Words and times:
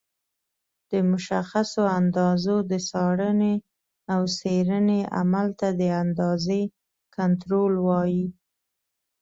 د 0.91 0.93
مشخصو 1.11 1.83
اندازو 1.99 2.55
د 2.71 2.73
څارنې 2.89 3.55
او 4.13 4.21
څېړنې 4.37 5.01
عمل 5.17 5.47
ته 5.59 5.67
د 5.79 5.81
اندازې 6.03 6.61
کنټرول 7.15 7.73
وایي. 7.87 8.25